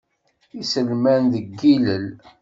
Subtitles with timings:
[0.61, 2.05] Iselman deg yilel.